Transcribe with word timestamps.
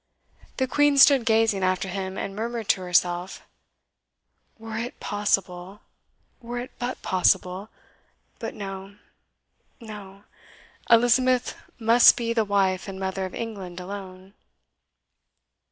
The 0.57 0.65
Queen 0.67 0.97
stood 0.97 1.27
gazing 1.27 1.61
after 1.61 1.87
him, 1.87 2.17
and 2.17 2.35
murmured 2.35 2.67
to 2.69 2.81
herself, 2.81 3.43
"Were 4.57 4.75
it 4.79 4.99
possible 4.99 5.81
were 6.41 6.57
it 6.57 6.71
BUT 6.79 6.99
possible! 7.03 7.69
but 8.39 8.55
no 8.55 8.95
no; 9.79 10.23
Elizabeth 10.89 11.55
must 11.77 12.17
be 12.17 12.33
the 12.33 12.43
wife 12.45 12.87
and 12.87 12.99
mother 12.99 13.25
of 13.25 13.35
England 13.35 13.79
alone." 13.79 14.33